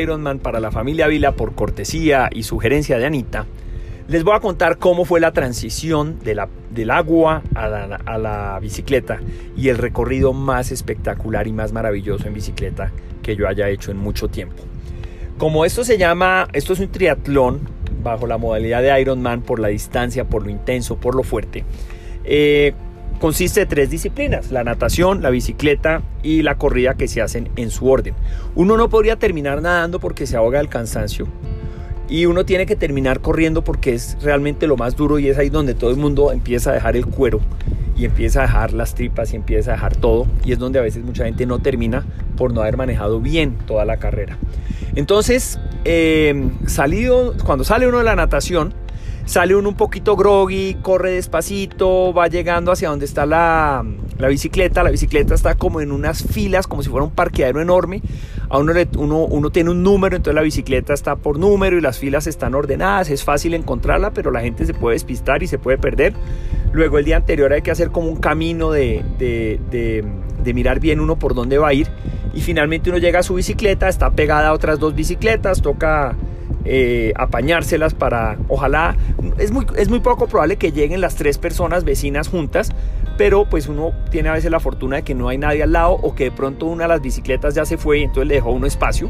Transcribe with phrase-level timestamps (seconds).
[0.00, 3.46] Ironman para la familia Vila por cortesía y sugerencia de Anita,
[4.08, 9.20] les voy a contar cómo fue la transición del agua a la, a la bicicleta
[9.56, 12.92] y el recorrido más espectacular y más maravilloso en bicicleta
[13.22, 14.62] que yo haya hecho en mucho tiempo.
[15.38, 17.60] Como esto se llama, esto es un triatlón
[18.02, 21.64] bajo la modalidad de Ironman por la distancia, por lo intenso, por lo fuerte.
[22.24, 22.74] Eh,
[23.24, 27.70] consiste de tres disciplinas, la natación, la bicicleta y la corrida que se hacen en
[27.70, 28.12] su orden.
[28.54, 31.26] Uno no podría terminar nadando porque se ahoga del cansancio
[32.06, 35.48] y uno tiene que terminar corriendo porque es realmente lo más duro y es ahí
[35.48, 37.40] donde todo el mundo empieza a dejar el cuero
[37.96, 40.82] y empieza a dejar las tripas y empieza a dejar todo y es donde a
[40.82, 42.04] veces mucha gente no termina
[42.36, 44.36] por no haber manejado bien toda la carrera.
[44.96, 48.74] Entonces, eh, salido, cuando sale uno de la natación,
[49.24, 53.84] sale uno un poquito groggy, corre despacito, va llegando hacia donde está la,
[54.18, 54.82] la, bicicleta.
[54.82, 58.02] La bicicleta está como en unas filas, como si fuera un parqueadero enorme.
[58.50, 61.98] A uno, uno, uno, tiene un número, entonces la bicicleta está por número y las
[61.98, 63.10] filas están ordenadas.
[63.10, 66.12] Es fácil encontrarla, pero la gente se puede despistar y se puede perder.
[66.72, 70.04] Luego el día anterior hay que hacer como un camino de, de, de,
[70.42, 71.88] de mirar bien uno por dónde va a ir.
[72.34, 76.16] Y finalmente uno llega a su bicicleta, está pegada a otras dos bicicletas, toca
[76.64, 78.96] eh, apañárselas para, ojalá,
[79.38, 82.70] es muy, es muy poco probable que lleguen las tres personas vecinas juntas,
[83.18, 85.92] pero pues uno tiene a veces la fortuna de que no hay nadie al lado
[85.92, 88.50] o que de pronto una de las bicicletas ya se fue y entonces le dejó
[88.50, 89.08] uno espacio.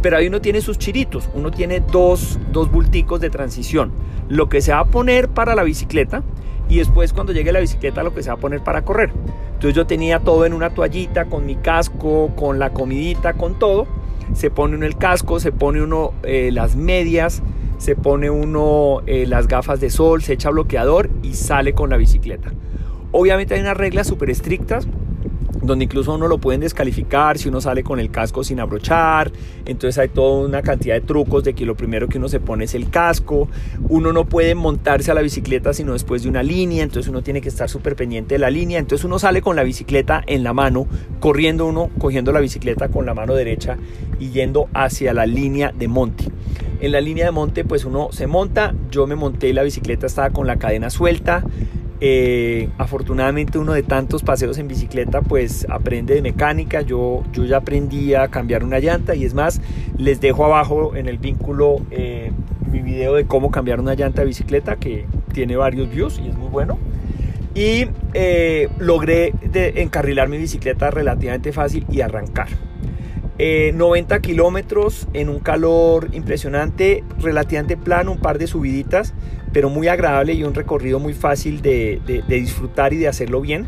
[0.00, 3.92] Pero ahí uno tiene sus chiritos, uno tiene dos, dos bulticos de transición,
[4.28, 6.22] lo que se va a poner para la bicicleta
[6.68, 9.12] y después cuando llegue la bicicleta lo que se va a poner para correr.
[9.54, 13.86] Entonces yo tenía todo en una toallita, con mi casco, con la comidita, con todo
[14.34, 17.42] se pone uno el casco, se pone uno eh, las medias,
[17.78, 21.96] se pone uno eh, las gafas de sol, se echa bloqueador y sale con la
[21.96, 22.52] bicicleta.
[23.10, 24.86] Obviamente hay unas reglas súper estrictas
[25.62, 29.32] donde incluso uno lo pueden descalificar si uno sale con el casco sin abrochar,
[29.64, 32.64] entonces hay toda una cantidad de trucos de que lo primero que uno se pone
[32.64, 33.48] es el casco,
[33.88, 37.40] uno no puede montarse a la bicicleta sino después de una línea, entonces uno tiene
[37.40, 40.52] que estar súper pendiente de la línea, entonces uno sale con la bicicleta en la
[40.52, 40.86] mano,
[41.20, 43.76] corriendo uno, cogiendo la bicicleta con la mano derecha
[44.18, 46.24] y yendo hacia la línea de monte.
[46.80, 50.06] En la línea de monte pues uno se monta, yo me monté y la bicicleta
[50.06, 51.44] estaba con la cadena suelta,
[52.04, 57.58] eh, afortunadamente uno de tantos paseos en bicicleta pues aprende de mecánica, yo, yo ya
[57.58, 59.60] aprendí a cambiar una llanta y es más,
[59.96, 62.32] les dejo abajo en el vínculo eh,
[62.68, 66.36] mi video de cómo cambiar una llanta de bicicleta que tiene varios views y es
[66.36, 66.76] muy bueno.
[67.54, 72.48] Y eh, logré encarrilar mi bicicleta relativamente fácil y arrancar.
[73.38, 79.14] 90 kilómetros en un calor impresionante, relativamente plano, un par de subiditas,
[79.52, 83.66] pero muy agradable y un recorrido muy fácil de, disfrutar y de hacerlo bien.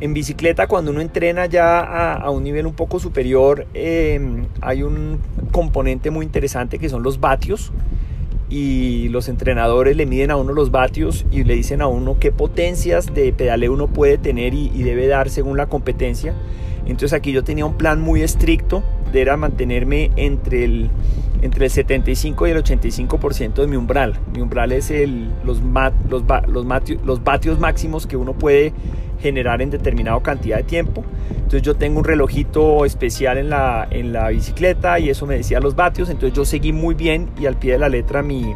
[0.00, 1.80] En bicicleta, cuando uno entrena ya
[2.16, 5.18] a, un nivel un poco superior, em, hay un
[5.52, 7.72] componente muy interesante que son los vatios.
[8.50, 12.32] Y los entrenadores le miden a uno los vatios y le dicen a uno qué
[12.32, 16.34] potencias de pedaleo uno puede tener y, y debe dar según la competencia.
[16.84, 20.90] Entonces aquí yo tenía un plan muy estricto, de era mantenerme entre el
[21.42, 24.14] entre el 75 y el 85% de mi umbral.
[24.32, 25.60] Mi umbral es el, los,
[26.08, 26.66] los, los,
[27.04, 28.72] los vatios máximos que uno puede
[29.20, 31.04] generar en determinada cantidad de tiempo.
[31.30, 35.60] Entonces yo tengo un relojito especial en la, en la bicicleta y eso me decía
[35.60, 36.08] los vatios.
[36.10, 38.54] Entonces yo seguí muy bien y al pie de la letra mi,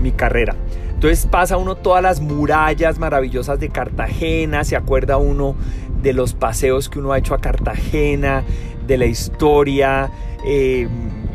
[0.00, 0.54] mi carrera.
[0.94, 5.56] Entonces pasa uno todas las murallas maravillosas de Cartagena, se acuerda uno
[6.00, 8.44] de los paseos que uno ha hecho a Cartagena,
[8.86, 10.10] de la historia.
[10.46, 10.86] Eh,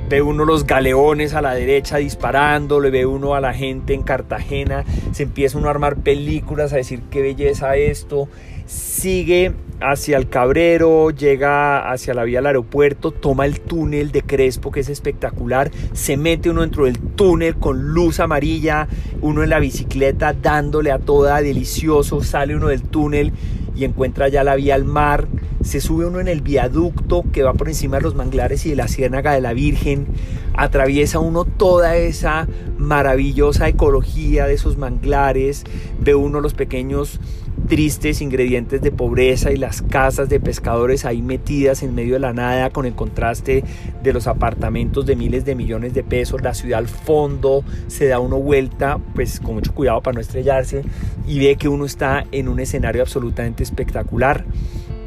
[0.09, 4.03] ve uno los galeones a la derecha disparando, le ve uno a la gente en
[4.03, 8.29] Cartagena, se empieza uno a armar películas, a decir qué belleza esto,
[8.65, 14.71] sigue hacia el Cabrero, llega hacia la vía del aeropuerto, toma el túnel de Crespo
[14.71, 18.87] que es espectacular, se mete uno dentro del túnel con luz amarilla,
[19.21, 23.33] uno en la bicicleta dándole a toda, delicioso, sale uno del túnel
[23.75, 25.27] y encuentra ya la vía al mar,
[25.67, 28.77] se sube uno en el viaducto que va por encima de los manglares y de
[28.77, 30.07] la ciénaga de la Virgen,
[30.53, 32.47] atraviesa uno toda esa
[32.77, 35.65] maravillosa ecología de esos manglares,
[35.99, 37.19] ve uno los pequeños
[37.67, 42.31] tristes ingredientes de pobreza y las casas de pescadores ahí metidas en medio de la
[42.31, 43.65] nada con el contraste
[44.01, 48.19] de los apartamentos de miles de millones de pesos, la ciudad al fondo, se da
[48.19, 50.83] uno vuelta, pues con mucho cuidado para no estrellarse
[51.27, 54.45] y ve que uno está en un escenario absolutamente espectacular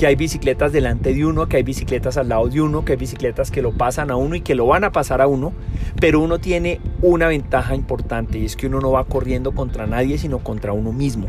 [0.01, 2.99] que hay bicicletas delante de uno, que hay bicicletas al lado de uno, que hay
[2.99, 5.53] bicicletas que lo pasan a uno y que lo van a pasar a uno,
[6.01, 10.17] pero uno tiene una ventaja importante y es que uno no va corriendo contra nadie,
[10.17, 11.27] sino contra uno mismo.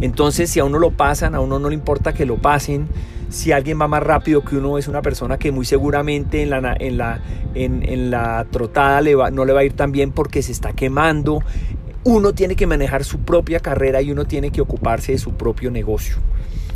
[0.00, 2.88] Entonces, si a uno lo pasan, a uno no le importa que lo pasen,
[3.28, 6.74] si alguien va más rápido que uno es una persona que muy seguramente en la,
[6.80, 7.20] en la,
[7.54, 11.42] en, la trotada no le va a ir tan bien porque se está quemando.
[12.02, 15.70] Uno tiene que manejar su propia carrera y uno tiene que ocuparse de su propio
[15.70, 16.16] negocio.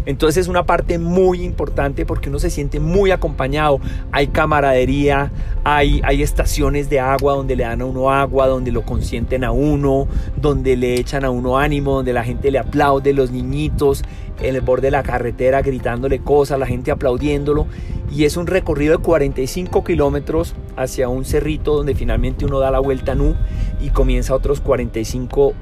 [0.06, 3.80] Entonces es una parte muy importante porque uno se siente muy acompañado.
[4.12, 5.30] Hay camaradería,
[5.64, 9.52] hay, hay estaciones de agua donde le dan a uno agua, donde lo consienten a
[9.52, 14.02] uno, donde le echan a uno ánimo, donde la gente le aplaude, los niñitos
[14.40, 17.66] en el borde de la carretera gritándole cosas, la gente aplaudiéndolo.
[18.10, 22.80] Y es un recorrido de 45 kilómetros hacia un cerrito donde finalmente uno da la
[22.80, 23.36] vuelta Nu
[23.80, 25.52] y comienza otros 45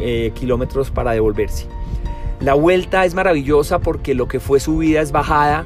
[0.00, 1.66] eh, kilómetros para devolverse.
[2.44, 5.64] La vuelta es maravillosa porque lo que fue subida es bajada,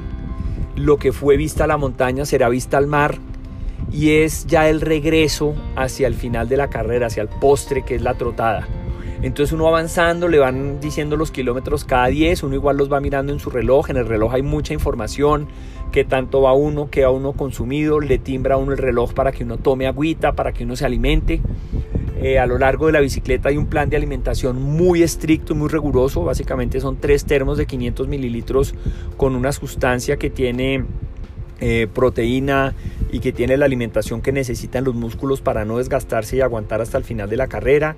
[0.77, 3.17] lo que fue vista a la montaña será vista al mar
[3.91, 7.95] y es ya el regreso hacia el final de la carrera, hacia el postre que
[7.95, 8.65] es la trotada.
[9.21, 13.33] Entonces uno avanzando, le van diciendo los kilómetros cada 10, uno igual los va mirando
[13.33, 15.49] en su reloj, en el reloj hay mucha información,
[15.91, 19.33] qué tanto va uno, qué va uno consumido, le timbra a uno el reloj para
[19.33, 21.41] que uno tome agüita, para que uno se alimente.
[22.21, 25.69] Eh, a lo largo de la bicicleta hay un plan de alimentación muy estricto, muy
[25.69, 26.23] riguroso.
[26.23, 28.75] Básicamente son tres termos de 500 mililitros
[29.15, 30.83] con una sustancia que tiene
[31.61, 32.73] eh, proteína
[33.11, 36.97] y que tiene la alimentación que necesitan los músculos para no desgastarse y aguantar hasta
[36.97, 37.95] el final de la carrera.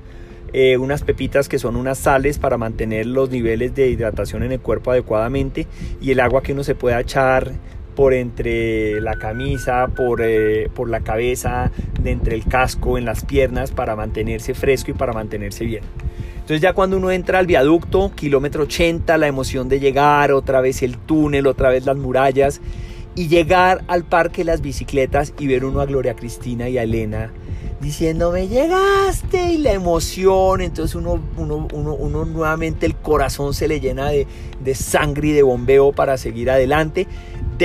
[0.54, 4.60] Eh, unas pepitas que son unas sales para mantener los niveles de hidratación en el
[4.60, 5.66] cuerpo adecuadamente
[6.02, 7.54] y el agua que uno se pueda echar
[7.96, 11.72] por entre la camisa, por, eh, por la cabeza,
[12.02, 15.84] de entre el casco, en las piernas, para mantenerse fresco y para mantenerse bien.
[16.36, 20.82] Entonces ya cuando uno entra al viaducto, kilómetro 80, la emoción de llegar, otra vez
[20.84, 22.62] el túnel, otra vez las murallas,
[23.16, 27.32] y llegar al parque las bicicletas y ver uno a Gloria Cristina y a Elena
[27.82, 33.68] diciendo me llegaste y la emoción, entonces uno, uno, uno, uno nuevamente el corazón se
[33.68, 34.28] le llena de,
[34.64, 37.08] de, sangre y de bombeo para seguir adelante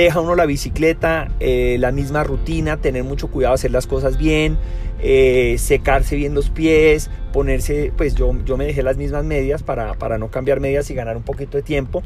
[0.01, 4.57] deja uno la bicicleta, eh, la misma rutina, tener mucho cuidado, hacer las cosas bien,
[4.99, 9.93] eh, secarse bien los pies, ponerse, pues yo, yo me dejé las mismas medias para,
[9.93, 12.03] para no cambiar medias y ganar un poquito de tiempo,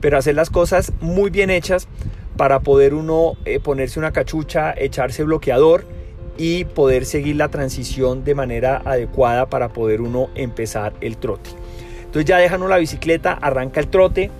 [0.00, 1.88] pero hacer las cosas muy bien hechas
[2.36, 5.84] para poder uno eh, ponerse una cachucha, echarse bloqueador
[6.38, 11.50] y poder seguir la transición de manera adecuada para poder uno empezar el trote.
[11.98, 14.30] Entonces ya dejan la bicicleta, arranca el trote,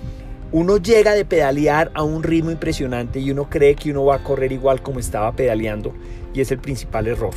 [0.53, 4.23] uno llega de pedalear a un ritmo impresionante y uno cree que uno va a
[4.23, 5.93] correr igual como estaba pedaleando
[6.31, 7.33] y es el principal error.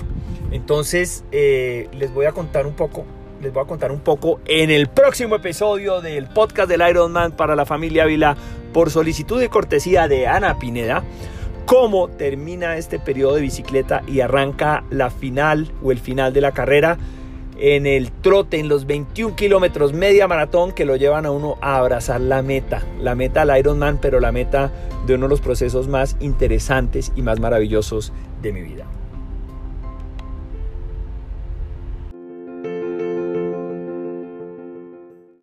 [0.52, 3.06] Entonces eh, les voy a contar un poco,
[3.42, 7.56] les voy a contar un poco en el próximo episodio del podcast del Ironman para
[7.56, 8.36] la familia Vila
[8.74, 11.02] por solicitud y cortesía de Ana Pineda
[11.64, 16.52] cómo termina este periodo de bicicleta y arranca la final o el final de la
[16.52, 16.96] carrera
[17.58, 21.79] en el trote, en los 21 kilómetros media maratón que lo llevan a uno a
[21.79, 24.73] abrazar la meta, la meta al Ironman, pero la meta
[25.06, 28.12] de uno de los procesos más interesantes y más maravillosos
[28.43, 28.87] de mi vida.